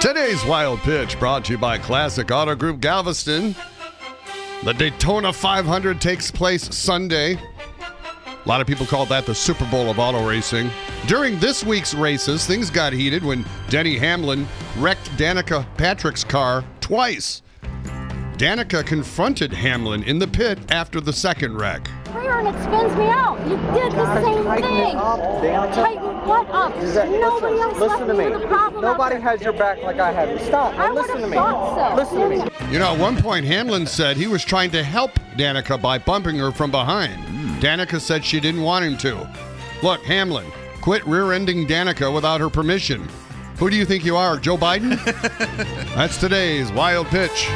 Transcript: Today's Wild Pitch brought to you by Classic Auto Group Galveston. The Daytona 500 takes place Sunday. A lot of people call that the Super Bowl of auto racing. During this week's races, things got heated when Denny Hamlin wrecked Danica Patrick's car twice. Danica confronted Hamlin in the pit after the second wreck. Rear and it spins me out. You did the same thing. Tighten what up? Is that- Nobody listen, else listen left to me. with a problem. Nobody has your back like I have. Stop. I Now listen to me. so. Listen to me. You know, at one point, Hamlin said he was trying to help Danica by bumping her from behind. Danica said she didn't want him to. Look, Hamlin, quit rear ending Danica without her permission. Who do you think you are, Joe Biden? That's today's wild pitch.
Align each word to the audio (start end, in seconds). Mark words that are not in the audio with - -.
Today's 0.00 0.44
Wild 0.44 0.80
Pitch 0.80 1.18
brought 1.18 1.46
to 1.46 1.52
you 1.52 1.58
by 1.58 1.78
Classic 1.78 2.30
Auto 2.30 2.54
Group 2.54 2.80
Galveston. 2.80 3.54
The 4.62 4.74
Daytona 4.74 5.32
500 5.32 6.00
takes 6.00 6.30
place 6.30 6.74
Sunday. 6.74 7.34
A 7.34 8.48
lot 8.48 8.60
of 8.60 8.66
people 8.66 8.84
call 8.84 9.06
that 9.06 9.24
the 9.24 9.34
Super 9.34 9.64
Bowl 9.70 9.88
of 9.90 9.98
auto 9.98 10.28
racing. 10.28 10.70
During 11.06 11.38
this 11.40 11.64
week's 11.64 11.94
races, 11.94 12.46
things 12.46 12.68
got 12.68 12.92
heated 12.92 13.24
when 13.24 13.44
Denny 13.70 13.96
Hamlin 13.98 14.46
wrecked 14.76 15.10
Danica 15.16 15.66
Patrick's 15.78 16.24
car 16.24 16.62
twice. 16.80 17.42
Danica 18.36 18.84
confronted 18.84 19.50
Hamlin 19.50 20.02
in 20.02 20.18
the 20.18 20.28
pit 20.28 20.58
after 20.70 21.00
the 21.00 21.12
second 21.12 21.56
wreck. 21.56 21.88
Rear 22.14 22.38
and 22.38 22.48
it 22.48 22.62
spins 22.62 22.94
me 22.96 23.06
out. 23.08 23.40
You 23.48 23.56
did 23.72 23.92
the 23.92 24.14
same 24.22 24.44
thing. 24.62 24.96
Tighten 25.72 26.05
what 26.26 26.48
up? 26.50 26.76
Is 26.82 26.94
that- 26.94 27.08
Nobody 27.10 27.54
listen, 27.54 27.68
else 27.70 27.78
listen 27.78 27.98
left 27.98 28.06
to 28.08 28.14
me. 28.14 28.30
with 28.30 28.42
a 28.42 28.46
problem. 28.46 28.82
Nobody 28.82 29.20
has 29.20 29.40
your 29.40 29.52
back 29.52 29.82
like 29.82 29.98
I 29.98 30.12
have. 30.12 30.40
Stop. 30.42 30.74
I 30.74 30.88
Now 30.88 30.94
listen 30.94 31.20
to 31.20 31.26
me. 31.26 31.36
so. 31.36 31.94
Listen 31.96 32.18
to 32.20 32.28
me. 32.28 32.72
You 32.72 32.78
know, 32.78 32.92
at 32.94 32.98
one 32.98 33.16
point, 33.22 33.44
Hamlin 33.46 33.86
said 33.86 34.16
he 34.16 34.26
was 34.26 34.44
trying 34.44 34.70
to 34.72 34.82
help 34.82 35.12
Danica 35.36 35.80
by 35.80 35.98
bumping 35.98 36.36
her 36.36 36.50
from 36.52 36.70
behind. 36.70 37.14
Danica 37.62 38.00
said 38.00 38.24
she 38.24 38.40
didn't 38.40 38.62
want 38.62 38.84
him 38.84 38.96
to. 38.98 39.28
Look, 39.82 40.02
Hamlin, 40.04 40.46
quit 40.80 41.06
rear 41.06 41.32
ending 41.32 41.66
Danica 41.66 42.12
without 42.12 42.40
her 42.40 42.50
permission. 42.50 43.08
Who 43.58 43.70
do 43.70 43.76
you 43.76 43.84
think 43.86 44.04
you 44.04 44.16
are, 44.16 44.36
Joe 44.38 44.56
Biden? 44.58 45.02
That's 45.94 46.18
today's 46.18 46.70
wild 46.72 47.06
pitch. 47.06 47.48